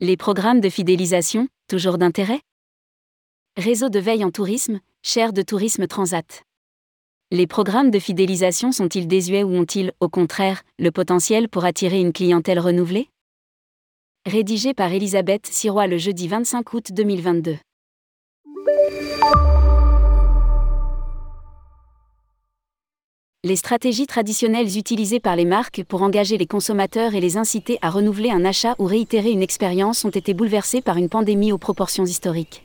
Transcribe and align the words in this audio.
Les 0.00 0.16
programmes 0.16 0.60
de 0.60 0.68
fidélisation, 0.68 1.48
toujours 1.68 1.96
d'intérêt? 1.96 2.40
Réseau 3.56 3.88
de 3.88 3.98
veille 3.98 4.24
en 4.24 4.30
tourisme, 4.30 4.80
chaire 5.02 5.32
de 5.32 5.42
tourisme 5.42 5.86
transat. 5.86 6.42
Les 7.30 7.46
programmes 7.46 7.90
de 7.90 7.98
fidélisation 7.98 8.70
sont-ils 8.70 9.08
désuets 9.08 9.42
ou 9.42 9.54
ont-ils, 9.54 9.92
au 10.00 10.08
contraire, 10.08 10.62
le 10.78 10.90
potentiel 10.90 11.48
pour 11.48 11.64
attirer 11.64 12.00
une 12.00 12.12
clientèle 12.12 12.58
renouvelée? 12.58 13.08
Rédigé 14.26 14.74
par 14.74 14.92
Elisabeth 14.92 15.46
Sirois 15.46 15.86
le 15.86 15.96
jeudi 15.96 16.28
25 16.28 16.74
août 16.74 16.92
2022. 16.92 17.56
Les 23.46 23.56
stratégies 23.56 24.06
traditionnelles 24.06 24.78
utilisées 24.78 25.20
par 25.20 25.36
les 25.36 25.44
marques 25.44 25.84
pour 25.86 26.00
engager 26.00 26.38
les 26.38 26.46
consommateurs 26.46 27.14
et 27.14 27.20
les 27.20 27.36
inciter 27.36 27.78
à 27.82 27.90
renouveler 27.90 28.30
un 28.30 28.42
achat 28.42 28.74
ou 28.78 28.86
réitérer 28.86 29.30
une 29.32 29.42
expérience 29.42 30.06
ont 30.06 30.10
été 30.10 30.32
bouleversées 30.32 30.80
par 30.80 30.96
une 30.96 31.10
pandémie 31.10 31.52
aux 31.52 31.58
proportions 31.58 32.06
historiques. 32.06 32.64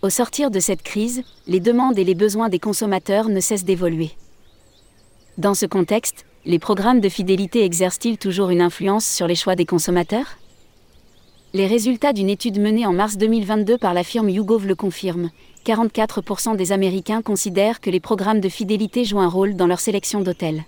Au 0.00 0.08
sortir 0.08 0.50
de 0.50 0.58
cette 0.58 0.80
crise, 0.82 1.22
les 1.46 1.60
demandes 1.60 1.98
et 1.98 2.04
les 2.04 2.14
besoins 2.14 2.48
des 2.48 2.58
consommateurs 2.58 3.28
ne 3.28 3.40
cessent 3.40 3.66
d'évoluer. 3.66 4.12
Dans 5.36 5.52
ce 5.52 5.66
contexte, 5.66 6.24
les 6.46 6.58
programmes 6.58 7.00
de 7.00 7.10
fidélité 7.10 7.62
exercent-ils 7.62 8.16
toujours 8.16 8.48
une 8.48 8.62
influence 8.62 9.04
sur 9.04 9.26
les 9.26 9.34
choix 9.34 9.54
des 9.54 9.66
consommateurs? 9.66 10.38
Les 11.54 11.66
résultats 11.66 12.12
d'une 12.12 12.28
étude 12.28 12.60
menée 12.60 12.84
en 12.84 12.92
mars 12.92 13.16
2022 13.16 13.78
par 13.78 13.94
la 13.94 14.04
firme 14.04 14.28
YouGov 14.28 14.66
le 14.66 14.74
confirment. 14.74 15.30
44% 15.64 16.56
des 16.56 16.72
Américains 16.72 17.22
considèrent 17.22 17.80
que 17.80 17.88
les 17.88 18.00
programmes 18.00 18.40
de 18.40 18.50
fidélité 18.50 19.06
jouent 19.06 19.20
un 19.20 19.28
rôle 19.28 19.56
dans 19.56 19.66
leur 19.66 19.80
sélection 19.80 20.20
d'hôtels. 20.20 20.64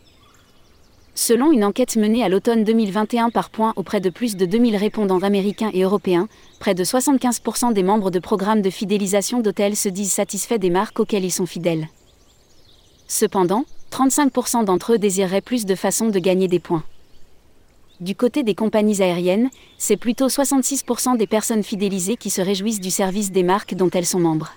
Selon 1.15 1.53
une 1.53 1.65
enquête 1.65 1.97
menée 1.97 2.25
à 2.25 2.31
l'automne 2.31 2.65
2021 2.65 3.29
par 3.29 3.51
point 3.51 3.75
auprès 3.77 4.01
de 4.01 4.09
plus 4.09 4.37
de 4.37 4.47
2000 4.47 4.77
répondants 4.77 5.19
américains 5.19 5.71
et 5.75 5.83
européens, 5.83 6.29
près 6.61 6.75
de 6.75 6.83
75% 6.83 7.75
des 7.75 7.83
membres 7.83 8.11
de 8.11 8.19
programmes 8.19 8.63
de 8.63 8.71
fidélisation 8.71 9.41
d'hôtels 9.41 9.77
se 9.77 9.91
disent 9.91 10.13
satisfaits 10.13 10.59
des 10.59 10.71
marques 10.71 10.99
auxquelles 10.99 11.27
ils 11.27 11.31
sont 11.31 11.45
fidèles. 11.45 11.89
Cependant, 13.07 13.67
35% 13.93 14.65
d'entre 14.65 14.95
eux 14.95 14.99
désireraient 14.99 15.43
plus 15.43 15.67
de 15.67 15.75
façons 15.75 16.09
de 16.09 16.19
gagner 16.19 16.49
des 16.49 16.59
points. 16.59 16.85
Du 18.01 18.15
côté 18.15 18.43
des 18.43 18.55
compagnies 18.55 19.03
aériennes, 19.03 19.51
c'est 19.79 19.97
plutôt 19.97 20.29
66% 20.29 21.17
des 21.17 21.27
personnes 21.27 21.63
fidélisées 21.63 22.17
qui 22.17 22.31
se 22.31 22.41
réjouissent 22.41 22.81
du 22.81 22.91
service 22.91 23.31
des 23.31 23.43
marques 23.43 23.75
dont 23.75 23.91
elles 23.91 24.07
sont 24.07 24.21
membres 24.21 24.53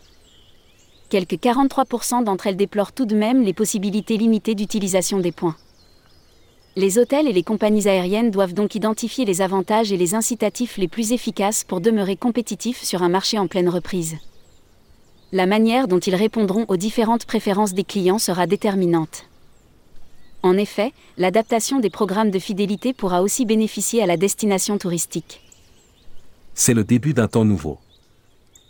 quelques 1.13 1.35
43% 1.35 2.23
d'entre 2.23 2.47
elles 2.47 2.55
déplorent 2.55 2.91
tout 2.91 3.05
de 3.05 3.15
même 3.15 3.43
les 3.43 3.53
possibilités 3.53 4.17
limitées 4.17 4.55
d'utilisation 4.55 5.19
des 5.19 5.31
points. 5.31 5.55
Les 6.75 6.97
hôtels 6.97 7.27
et 7.27 7.33
les 7.33 7.43
compagnies 7.43 7.87
aériennes 7.87 8.31
doivent 8.31 8.55
donc 8.55 8.73
identifier 8.73 9.23
les 9.23 9.43
avantages 9.43 9.91
et 9.91 9.97
les 9.97 10.15
incitatifs 10.15 10.77
les 10.77 10.87
plus 10.87 11.11
efficaces 11.11 11.65
pour 11.65 11.81
demeurer 11.81 12.15
compétitifs 12.15 12.81
sur 12.81 13.03
un 13.03 13.09
marché 13.09 13.37
en 13.37 13.45
pleine 13.45 13.69
reprise. 13.69 14.15
La 15.31 15.45
manière 15.45 15.87
dont 15.87 15.99
ils 15.99 16.15
répondront 16.15 16.65
aux 16.67 16.77
différentes 16.77 17.25
préférences 17.25 17.75
des 17.75 17.83
clients 17.83 18.17
sera 18.17 18.47
déterminante. 18.47 19.25
En 20.43 20.57
effet, 20.57 20.91
l'adaptation 21.17 21.79
des 21.79 21.89
programmes 21.89 22.29
de 22.29 22.37
fidélité 22.37 22.91
pourra 22.91 23.21
aussi 23.21 23.45
bénéficier 23.45 24.03
à 24.03 24.05
la 24.05 24.17
destination 24.17 24.77
touristique. 24.77 25.41
C'est 26.53 26.73
le 26.73 26.83
début 26.83 27.13
d'un 27.13 27.29
temps 27.29 27.45
nouveau. 27.45 27.79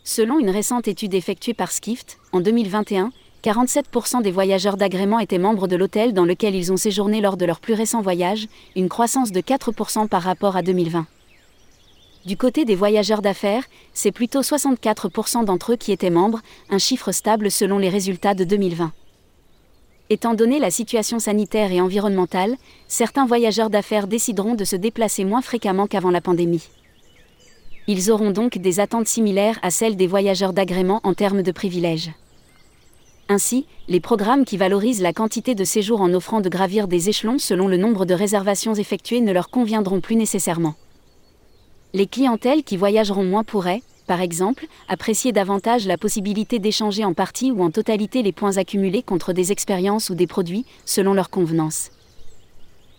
Selon 0.03 0.37
une 0.37 0.51
récente 0.51 0.87
étude 0.87 1.15
effectuée 1.15 1.55
par 1.55 1.71
Skift, 1.71 2.19
en 2.31 2.41
2021, 2.41 3.11
47% 3.43 4.21
des 4.21 4.31
voyageurs 4.31 4.77
d'agrément 4.77 5.17
étaient 5.17 5.39
membres 5.39 5.67
de 5.67 5.75
l'hôtel 5.75 6.13
dans 6.13 6.25
lequel 6.25 6.53
ils 6.53 6.71
ont 6.71 6.77
séjourné 6.77 7.21
lors 7.21 7.37
de 7.37 7.45
leur 7.45 7.59
plus 7.59 7.73
récent 7.73 8.01
voyage, 8.01 8.47
une 8.75 8.87
croissance 8.87 9.31
de 9.31 9.41
4% 9.41 10.07
par 10.07 10.21
rapport 10.21 10.55
à 10.55 10.61
2020. 10.61 11.07
Du 12.25 12.37
côté 12.37 12.65
des 12.65 12.75
voyageurs 12.75 13.21
d'affaires, 13.21 13.63
c'est 13.93 14.11
plutôt 14.11 14.41
64% 14.41 15.43
d'entre 15.43 15.73
eux 15.73 15.75
qui 15.75 15.91
étaient 15.91 16.11
membres, 16.11 16.39
un 16.69 16.77
chiffre 16.77 17.11
stable 17.11 17.49
selon 17.49 17.79
les 17.79 17.89
résultats 17.89 18.35
de 18.35 18.43
2020. 18.43 18.93
Étant 20.13 20.35
donné 20.35 20.59
la 20.59 20.69
situation 20.69 21.17
sanitaire 21.17 21.71
et 21.71 21.81
environnementale, 21.81 22.55
certains 22.87 23.25
voyageurs 23.25 23.71
d'affaires 23.71 24.05
décideront 24.05 24.53
de 24.53 24.63
se 24.63 24.75
déplacer 24.75 25.25
moins 25.25 25.41
fréquemment 25.41 25.87
qu'avant 25.87 26.11
la 26.11 26.21
pandémie. 26.21 26.69
Ils 27.87 28.11
auront 28.11 28.29
donc 28.29 28.59
des 28.59 28.79
attentes 28.79 29.07
similaires 29.07 29.57
à 29.63 29.71
celles 29.71 29.95
des 29.95 30.05
voyageurs 30.05 30.53
d'agrément 30.53 31.01
en 31.03 31.15
termes 31.15 31.41
de 31.41 31.51
privilèges. 31.51 32.11
Ainsi, 33.27 33.65
les 33.87 33.99
programmes 33.99 34.45
qui 34.45 34.55
valorisent 34.55 35.01
la 35.01 35.13
quantité 35.13 35.55
de 35.55 35.63
séjours 35.63 36.01
en 36.01 36.13
offrant 36.13 36.41
de 36.41 36.49
gravir 36.49 36.87
des 36.87 37.09
échelons 37.09 37.39
selon 37.39 37.67
le 37.67 37.77
nombre 37.77 38.05
de 38.05 38.13
réservations 38.13 38.75
effectuées 38.75 39.21
ne 39.21 39.33
leur 39.33 39.49
conviendront 39.49 39.99
plus 39.99 40.15
nécessairement. 40.15 40.75
Les 41.95 42.05
clientèles 42.05 42.63
qui 42.63 42.77
voyageront 42.77 43.23
moins 43.23 43.43
pourraient, 43.43 43.81
par 44.13 44.21
exemple, 44.21 44.67
apprécier 44.89 45.31
davantage 45.31 45.87
la 45.87 45.97
possibilité 45.97 46.59
d'échanger 46.59 47.03
en 47.03 47.15
partie 47.15 47.49
ou 47.49 47.63
en 47.63 47.71
totalité 47.71 48.21
les 48.21 48.31
points 48.31 48.57
accumulés 48.57 49.01
contre 49.01 49.33
des 49.33 49.51
expériences 49.51 50.11
ou 50.11 50.13
des 50.13 50.27
produits, 50.27 50.67
selon 50.85 51.15
leur 51.15 51.31
convenance. 51.31 51.89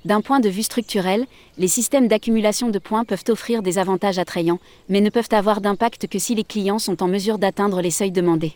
D'un 0.04 0.20
point 0.22 0.40
de 0.40 0.48
vue 0.48 0.64
structurel, 0.64 1.26
les 1.56 1.68
systèmes 1.68 2.08
d'accumulation 2.08 2.68
de 2.68 2.80
points 2.80 3.04
peuvent 3.04 3.22
offrir 3.28 3.62
des 3.62 3.78
avantages 3.78 4.18
attrayants, 4.18 4.58
mais 4.88 5.00
ne 5.00 5.08
peuvent 5.08 5.28
avoir 5.30 5.60
d'impact 5.60 6.08
que 6.08 6.18
si 6.18 6.34
les 6.34 6.42
clients 6.42 6.80
sont 6.80 7.00
en 7.00 7.06
mesure 7.06 7.38
d'atteindre 7.38 7.80
les 7.80 7.92
seuils 7.92 8.10
demandés. 8.10 8.54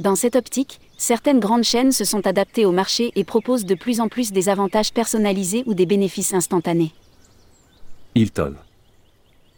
Dans 0.00 0.16
cette 0.16 0.34
optique, 0.34 0.80
certaines 0.96 1.38
grandes 1.38 1.62
chaînes 1.62 1.92
se 1.92 2.04
sont 2.04 2.26
adaptées 2.26 2.66
au 2.66 2.72
marché 2.72 3.12
et 3.14 3.22
proposent 3.22 3.64
de 3.64 3.76
plus 3.76 4.00
en 4.00 4.08
plus 4.08 4.32
des 4.32 4.48
avantages 4.48 4.92
personnalisés 4.92 5.62
ou 5.66 5.74
des 5.74 5.86
bénéfices 5.86 6.34
instantanés. 6.34 6.90
Hilton. 8.16 8.56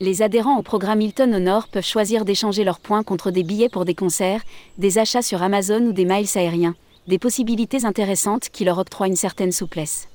Les 0.03 0.23
adhérents 0.23 0.57
au 0.57 0.63
programme 0.63 1.03
Hilton 1.03 1.31
Honor 1.35 1.69
peuvent 1.69 1.85
choisir 1.85 2.25
d'échanger 2.25 2.65
leurs 2.65 2.81
points 2.81 3.03
contre 3.03 3.31
des 3.31 3.43
billets 3.43 3.69
pour 3.69 3.85
des 3.85 3.95
concerts, 3.95 4.41
des 4.79 4.97
achats 4.97 5.21
sur 5.21 5.43
Amazon 5.43 5.83
ou 5.83 5.93
des 5.93 6.07
miles 6.07 6.27
aériens, 6.37 6.75
des 7.07 7.19
possibilités 7.19 7.85
intéressantes 7.85 8.49
qui 8.49 8.65
leur 8.65 8.79
octroient 8.79 9.09
une 9.09 9.17
certaine 9.17 9.53
souplesse. 9.53 10.09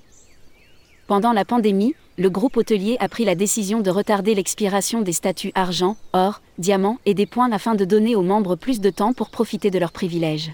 Pendant 1.06 1.34
la 1.34 1.46
pandémie, 1.46 1.94
le 2.18 2.32
groupe 2.32 2.58
hôtelier 2.58 2.98
a 3.00 3.08
pris 3.08 3.26
la 3.26 3.36
décision 3.36 3.82
de 3.82 3.92
retarder 3.92 4.34
l'expiration 4.34 5.02
des 5.02 5.14
statuts 5.14 5.52
argent, 5.54 5.98
or, 6.14 6.42
diamant 6.58 6.98
et 7.06 7.14
des 7.14 7.28
points 7.28 7.52
afin 7.52 7.76
de 7.76 7.86
donner 7.86 8.16
aux 8.16 8.24
membres 8.24 8.56
plus 8.56 8.82
de 8.82 8.90
temps 8.90 9.14
pour 9.14 9.30
profiter 9.30 9.70
de 9.70 9.78
leurs 9.78 9.92
privilèges. 9.92 10.50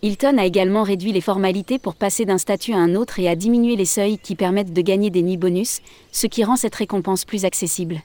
Hilton 0.00 0.38
a 0.38 0.46
également 0.46 0.84
réduit 0.84 1.10
les 1.10 1.20
formalités 1.20 1.80
pour 1.80 1.96
passer 1.96 2.24
d'un 2.24 2.38
statut 2.38 2.72
à 2.72 2.78
un 2.78 2.94
autre 2.94 3.18
et 3.18 3.28
a 3.28 3.34
diminué 3.34 3.74
les 3.74 3.84
seuils 3.84 4.18
qui 4.18 4.36
permettent 4.36 4.72
de 4.72 4.80
gagner 4.80 5.10
des 5.10 5.22
nuits 5.22 5.36
bonus, 5.36 5.80
ce 6.12 6.28
qui 6.28 6.44
rend 6.44 6.54
cette 6.54 6.76
récompense 6.76 7.24
plus 7.24 7.44
accessible. 7.44 8.00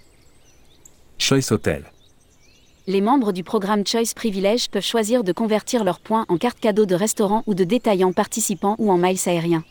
Choice 1.20 1.52
Hotel. 1.52 1.86
Les 2.88 3.00
membres 3.00 3.32
du 3.32 3.44
programme 3.44 3.86
Choice 3.86 4.14
Privilege 4.16 4.70
peuvent 4.70 4.84
choisir 4.84 5.24
de 5.24 5.32
convertir 5.32 5.84
leurs 5.84 6.00
points 6.00 6.26
en 6.30 6.38
cartes 6.38 6.60
cadeaux 6.60 6.88
de 6.88 6.96
restaurants 6.96 7.44
ou 7.46 7.54
de 7.54 7.64
détaillants 7.64 8.12
participants 8.12 8.76
ou 8.80 8.92
en 8.92 8.98
miles 8.98 9.20
aériens. 9.28 9.64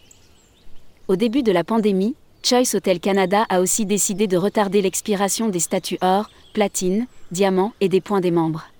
Au 1.08 1.16
début 1.16 1.42
de 1.42 1.52
la 1.52 1.64
pandémie, 1.64 2.14
Choice 2.44 2.74
Hotel 2.74 3.00
Canada 3.00 3.44
a 3.48 3.60
aussi 3.60 3.84
décidé 3.84 4.28
de 4.28 4.36
retarder 4.36 4.80
l'expiration 4.80 5.48
des 5.48 5.60
statuts 5.60 5.98
or, 6.00 6.30
platine, 6.54 7.06
diamant 7.32 7.72
et 7.80 7.88
des 7.88 8.00
points 8.00 8.20
des 8.20 8.30
membres. 8.30 8.71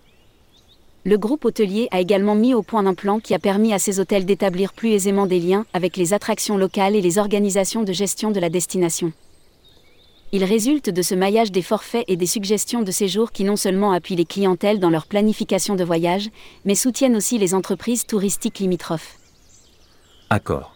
Le 1.05 1.19
groupe 1.19 1.45
hôtelier 1.45 1.89
a 1.91 2.01
également 2.01 2.37
mis 2.37 2.55
au 2.55 2.63
point 2.63 2.87
un 2.87 2.95
plan 2.95 3.19
qui 3.19 3.35
a 3.35 3.41
permis 3.41 3.73
à 3.73 3.81
ces 3.81 3.99
hôtels 3.99 4.25
d'établir 4.25 4.73
plus 4.73 4.91
aisément 4.91 5.27
des 5.27 5.41
liens 5.41 5.67
avec 5.73 5.97
les 5.97 6.13
attractions 6.13 6.57
locales 6.57 6.95
et 6.95 7.01
les 7.01 7.19
organisations 7.19 7.83
de 7.83 7.93
gestion 7.93 8.31
de 8.31 8.39
la 8.39 8.49
destination. 8.49 9.13
Il 10.31 10.45
résulte 10.45 10.91
de 10.91 11.03
ce 11.03 11.17
maillage 11.17 11.51
des 11.51 11.61
forfaits 11.61 12.05
et 12.07 12.17
des 12.17 12.27
suggestions 12.27 12.83
de 12.83 12.91
séjour 12.93 13.33
qui 13.33 13.43
non 13.43 13.57
seulement 13.57 13.91
appuient 13.91 14.17
les 14.17 14.25
clientèles 14.25 14.79
dans 14.79 14.91
leur 14.91 15.07
planification 15.07 15.75
de 15.75 15.85
voyage, 15.85 16.31
mais 16.65 16.77
soutiennent 16.77 17.17
aussi 17.17 17.37
les 17.37 17.53
entreprises 17.53 18.07
touristiques 18.07 18.61
limitrophes. 18.61 19.19
Accord. 20.31 20.75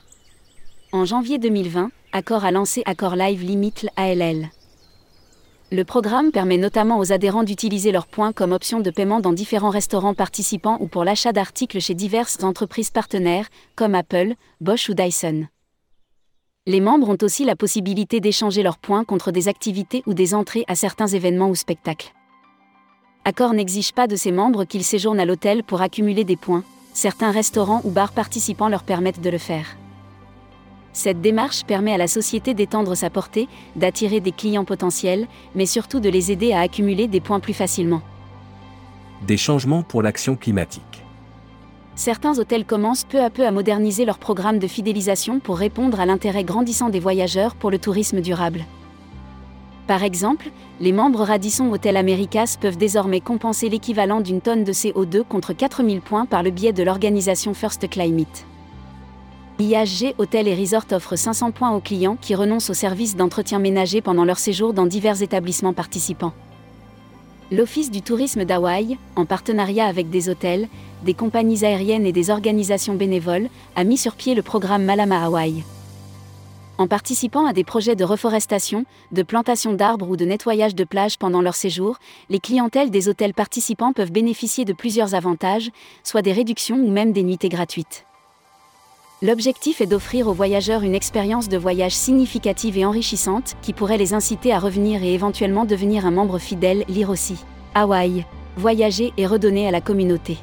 En 0.93 1.05
janvier 1.05 1.39
2020, 1.39 1.91
Accor 2.13 2.45
a 2.45 2.51
lancé 2.51 2.83
Accor 2.85 3.15
Live 3.15 3.43
Limit 3.43 3.75
ALL. 3.97 4.51
Le 5.73 5.83
programme 5.83 6.31
permet 6.31 6.59
notamment 6.59 6.99
aux 6.99 7.11
adhérents 7.11 7.43
d'utiliser 7.43 7.91
leurs 7.91 8.07
points 8.07 8.33
comme 8.33 8.53
option 8.53 8.79
de 8.79 8.91
paiement 8.91 9.19
dans 9.19 9.33
différents 9.33 9.71
restaurants 9.71 10.15
participants 10.15 10.77
ou 10.79 10.87
pour 10.87 11.03
l'achat 11.03 11.33
d'articles 11.33 11.81
chez 11.81 11.95
diverses 11.95 12.45
entreprises 12.45 12.91
partenaires, 12.91 13.49
comme 13.75 13.97
Apple, 13.97 14.35
Bosch 14.61 14.89
ou 14.89 14.95
Dyson. 14.95 15.49
Les 16.69 16.81
membres 16.81 17.09
ont 17.09 17.19
aussi 17.21 17.45
la 17.45 17.57
possibilité 17.57 18.21
d'échanger 18.21 18.63
leurs 18.63 18.79
points 18.79 19.05
contre 19.05 19.33
des 19.33 19.49
activités 19.49 20.05
ou 20.07 20.15
des 20.15 20.35
entrées 20.35 20.65
à 20.69 20.77
certains 20.77 21.09
événements 21.09 21.51
ou 21.51 21.57
spectacles. 21.57 22.13
Accor 23.25 23.53
n'exige 23.53 23.93
pas 23.93 24.07
de 24.07 24.15
ses 24.15 24.31
membres 24.31 24.65
qu'ils 24.65 24.85
séjournent 24.85 25.21
à 25.21 25.25
l'hôtel 25.25 25.65
pour 25.65 25.83
accumuler 25.83 26.23
des 26.23 26.37
points, 26.37 26.63
certains 26.93 27.33
restaurants 27.33 27.81
ou 27.83 27.91
bars 27.91 28.13
participants 28.13 28.69
leur 28.69 28.85
permettent 28.85 29.21
de 29.21 29.31
le 29.31 29.39
faire. 29.39 29.77
Cette 30.97 31.21
démarche 31.21 31.65
permet 31.65 31.93
à 31.93 31.99
la 31.99 32.07
société 32.07 32.55
d'étendre 32.55 32.95
sa 32.95 33.11
portée, 33.11 33.49
d'attirer 33.77 34.21
des 34.21 34.33
clients 34.33 34.65
potentiels, 34.65 35.27
mais 35.55 35.67
surtout 35.67 36.01
de 36.01 36.09
les 36.09 36.33
aider 36.33 36.55
à 36.55 36.61
accumuler 36.61 37.07
des 37.07 37.21
points 37.21 37.39
plus 37.39 37.53
facilement. 37.53 38.01
Des 39.27 39.37
changements 39.37 39.83
pour 39.83 40.01
l'action 40.01 40.37
climatique. 40.37 41.05
Certains 41.97 42.39
hôtels 42.39 42.65
commencent 42.65 43.05
peu 43.05 43.21
à 43.23 43.29
peu 43.29 43.47
à 43.47 43.51
moderniser 43.51 44.07
leur 44.07 44.19
programme 44.19 44.59
de 44.59 44.67
fidélisation 44.67 45.39
pour 45.39 45.59
répondre 45.59 46.01
à 46.01 46.07
l'intérêt 46.07 46.45
grandissant 46.45 46.89
des 46.89 46.99
voyageurs 46.99 47.57
pour 47.57 47.71
le 47.71 47.79
tourisme 47.79 48.23
durable. 48.23 48.65
Par 49.87 50.03
exemple, 50.03 50.49
les 50.81 50.93
membres 50.93 51.25
Radisson 51.25 51.71
Hotel 51.73 51.99
Americas 51.99 52.57
peuvent 52.59 52.79
désormais 52.79 53.21
compenser 53.21 53.69
l'équivalent 53.69 54.23
d'une 54.23 54.41
tonne 54.41 54.65
de 54.65 54.73
CO2 54.73 55.25
contre 55.25 55.53
4000 55.53 56.01
points 56.01 56.25
par 56.25 56.43
le 56.43 56.51
biais 56.51 56.73
de 56.73 56.83
l'organisation 56.83 57.53
First 57.53 57.87
Climate. 57.91 58.47
IHG 59.59 60.15
Hôtel 60.19 60.49
et 60.49 60.55
Resort 60.55 60.85
offre 60.93 61.17
500 61.17 61.51
points 61.51 61.71
aux 61.71 61.81
clients 61.81 62.19
qui 62.21 62.35
renoncent 62.35 62.69
au 62.69 62.75
service 62.75 63.17
d'entretien 63.17 63.59
ménager 63.59 64.03
pendant 64.03 64.27
leur 64.27 64.39
séjour 64.39 64.75
dans 64.75 64.85
divers 64.85 65.23
établissements 65.23 65.73
participants. 65.73 66.35
L'Office 67.51 67.91
du 67.91 68.03
tourisme 68.03 68.45
d'Hawaï, 68.45 68.99
en 69.15 69.25
partenariat 69.25 69.87
avec 69.87 70.11
des 70.11 70.29
hôtels, 70.29 70.69
des 71.05 71.15
compagnies 71.15 71.65
aériennes 71.65 72.05
et 72.05 72.13
des 72.13 72.29
organisations 72.29 72.97
bénévoles, 72.97 73.49
a 73.77 73.85
mis 73.85 73.97
sur 73.97 74.15
pied 74.15 74.35
le 74.35 74.43
programme 74.43 74.85
Malama 74.85 75.25
Hawaï. 75.25 75.63
En 76.77 76.87
participant 76.87 77.47
à 77.47 77.55
des 77.55 77.65
projets 77.65 77.97
de 77.97 78.05
reforestation, 78.05 78.85
de 79.13 79.23
plantation 79.23 79.73
d'arbres 79.73 80.11
ou 80.11 80.17
de 80.17 80.27
nettoyage 80.27 80.75
de 80.75 80.85
plages 80.85 81.17
pendant 81.17 81.41
leur 81.41 81.55
séjour, 81.55 81.97
les 82.29 82.41
clientèles 82.41 82.91
des 82.91 83.09
hôtels 83.09 83.33
participants 83.33 83.95
peuvent 83.95 84.13
bénéficier 84.13 84.67
de 84.67 84.75
plusieurs 84.75 85.15
avantages, 85.15 85.71
soit 86.03 86.21
des 86.21 86.33
réductions 86.33 86.77
ou 86.77 86.91
même 86.91 87.13
des 87.13 87.23
nuitées 87.23 87.49
gratuites. 87.49 88.06
L'objectif 89.23 89.81
est 89.81 89.87
d'offrir 89.87 90.29
aux 90.29 90.35
voyageurs 90.35 90.83
une 90.83 90.95
expérience 90.95 91.49
de 91.49 91.57
voyage 91.57 91.95
significative 91.95 92.77
et 92.77 92.85
enrichissante 92.85 93.55
qui 93.63 93.73
pourrait 93.73 93.97
les 93.97 94.13
inciter 94.13 94.53
à 94.53 94.59
revenir 94.59 95.03
et 95.03 95.15
éventuellement 95.15 95.65
devenir 95.65 96.05
un 96.05 96.11
membre 96.11 96.39
fidèle, 96.39 96.85
lire 96.87 97.09
aussi. 97.09 97.43
Hawaï. 97.75 98.27
Voyager 98.59 99.15
et 99.17 99.27
redonner 99.27 99.67
à 99.67 99.71
la 99.71 99.81
communauté. 99.81 100.37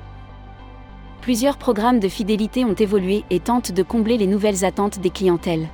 Plusieurs 1.21 1.57
programmes 1.57 1.99
de 1.99 2.07
fidélité 2.07 2.65
ont 2.65 2.73
évolué 2.73 3.23
et 3.29 3.39
tentent 3.39 3.71
de 3.71 3.83
combler 3.83 4.17
les 4.17 4.25
nouvelles 4.25 4.65
attentes 4.65 4.99
des 4.99 5.11
clientèles. 5.11 5.67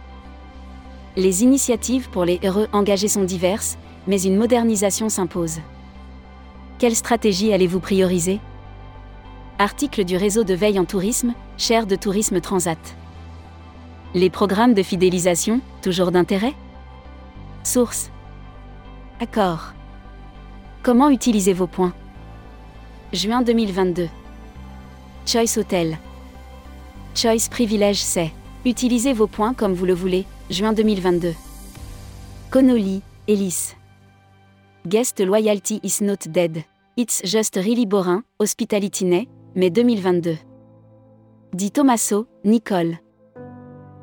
Les 1.16 1.42
initiatives 1.44 2.10
pour 2.10 2.26
les 2.26 2.42
heureux 2.44 2.68
engagés 2.74 3.08
sont 3.08 3.24
diverses, 3.24 3.78
mais 4.08 4.22
une 4.22 4.36
modernisation 4.36 5.08
s'impose. 5.08 5.60
Quelle 6.80 6.96
stratégie 6.98 7.54
allez-vous 7.54 7.80
prioriser? 7.80 8.42
Article 9.58 10.04
du 10.04 10.18
réseau 10.18 10.44
de 10.44 10.54
veille 10.54 10.80
en 10.80 10.86
tourisme, 10.86 11.34
chaire 11.60 11.86
de 11.86 11.98
tourisme 11.98 12.40
Transat. 12.40 12.80
Les 14.16 14.30
programmes 14.30 14.74
de 14.74 14.82
fidélisation, 14.82 15.60
toujours 15.82 16.12
d'intérêt? 16.12 16.56
Source. 17.64 18.10
Accord. 19.20 19.74
Comment 20.82 21.10
utiliser 21.10 21.54
vos 21.54 21.68
points? 21.68 21.94
Juin 23.12 23.42
2022. 23.42 24.08
Choice 25.26 25.58
Hotel. 25.58 26.00
Choice 27.14 27.50
Privilège 27.52 28.02
c'est. 28.02 28.32
Utilisez 28.66 29.14
vos 29.14 29.28
points 29.28 29.54
comme 29.54 29.74
vous 29.74 29.86
le 29.86 29.94
voulez. 29.94 30.26
Juin 30.50 30.72
2022. 30.72 31.34
Connolly, 32.52 33.02
Ellis. 33.28 33.74
Guest 34.88 35.20
Loyalty 35.20 35.82
is 35.84 36.02
not 36.02 36.30
dead. 36.30 36.64
It's 36.96 37.22
just 37.26 37.58
really 37.58 37.86
boring, 37.86 38.22
Hospitality 38.40 39.06
mai 39.06 39.70
2022. 39.70 40.49
Dit 41.52 41.72
Tommaso, 41.72 42.28
Nicole. 42.46 43.00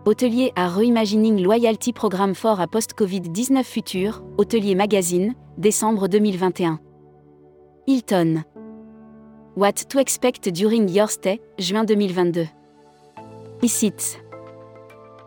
Hôtelier 0.04 0.52
à 0.56 0.68
Reimagining 0.68 1.40
Loyalty 1.40 1.92
Programme 1.92 2.34
fort 2.34 2.60
à 2.60 2.66
post-Covid-19 2.66 3.62
futur, 3.62 4.24
Hôtelier 4.36 4.74
Magazine, 4.74 5.34
décembre 5.56 6.08
2021. 6.08 6.80
Hilton. 7.86 8.42
What 9.56 9.74
to 9.88 10.00
expect 10.00 10.48
during 10.48 10.90
your 10.90 11.08
stay, 11.08 11.40
juin 11.56 11.84
2022. 11.84 12.46
ICITS. 13.62 14.18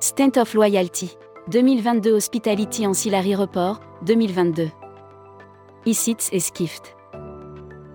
Stent 0.01 0.38
of 0.38 0.54
Loyalty. 0.54 1.12
2022 1.50 2.15
Hospitality 2.15 2.86
Ancillary 2.86 3.36
Report, 3.36 3.80
2022. 4.06 4.68
ICITS 5.86 6.30
et 6.33 6.42
Skift. 6.42 6.98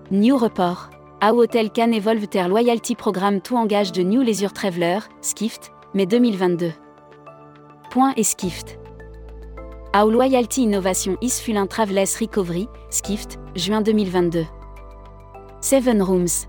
New 0.09 0.35
Report. 0.35 0.89
How 1.21 1.33
Hotel 1.33 1.69
Can 1.69 1.93
Evolve 1.93 2.27
Their 2.29 2.49
Loyalty 2.49 2.93
Programme 2.93 3.39
Tout 3.41 3.57
engage 3.57 3.91
de 3.91 4.03
New 4.03 4.21
Leisure 4.21 4.51
Traveler, 4.51 4.99
Skift, 5.21 5.71
mai 5.93 6.05
2022. 6.05 6.71
Point 7.89 8.13
et 8.17 8.23
Skift. 8.23 8.77
How 9.93 10.09
Loyalty 10.11 10.63
Innovation 10.63 11.15
is 11.21 11.39
Fulin 11.39 11.67
Travelers 11.67 12.17
Recovery, 12.19 12.67
Skift, 12.91 13.39
juin 13.55 13.81
2022. 13.81 14.45
Seven 15.61 16.03
Rooms. 16.03 16.47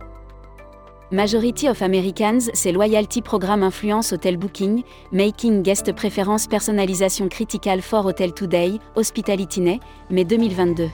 Majority 1.13 1.69
of 1.69 1.81
Americans, 1.81 2.51
c'est 2.53 2.73
Loyalty 2.73 3.23
Programme 3.23 3.63
Influence 3.63 4.13
Hotel 4.13 4.37
Booking, 4.37 4.83
Making 5.13 5.63
Guest 5.63 5.93
Preference 5.93 6.49
Personnalisation 6.49 7.29
Critical 7.29 7.81
for 7.81 8.03
Hotel 8.03 8.33
Today, 8.35 8.81
Hospitality 8.97 9.61
mai 10.11 10.25
2022. 10.25 10.91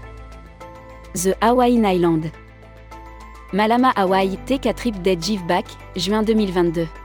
The 1.15 1.35
Hawaiian 1.41 1.87
Island. 1.87 2.31
Malama 3.53 3.93
Hawaii 3.97 4.37
Take 4.47 4.67
a 4.67 4.73
Trip 4.73 4.95
Dead 5.03 5.21
Give 5.21 5.45
Back, 5.47 5.67
juin 5.95 6.25
2022. 6.25 7.02